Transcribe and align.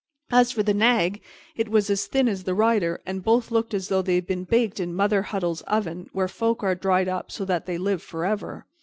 As 0.31 0.51
for 0.51 0.63
the 0.63 0.73
nag, 0.73 1.21
it 1.55 1.69
was 1.69 1.87
as 1.91 2.07
thin 2.07 2.27
as 2.27 2.43
the 2.45 2.55
rider, 2.55 2.99
and 3.05 3.23
both 3.23 3.51
looked 3.51 3.71
as 3.75 3.87
though 3.89 4.01
they 4.01 4.15
had 4.15 4.25
been 4.25 4.45
baked 4.45 4.79
in 4.79 4.95
Mother 4.95 5.21
Huddle's 5.21 5.61
Oven, 5.67 6.09
where 6.11 6.27
folk 6.27 6.63
are 6.63 6.73
dried 6.73 7.07
up 7.07 7.29
so 7.31 7.45
that 7.45 7.67
they 7.67 7.77
live 7.77 8.01
forever. 8.01 8.65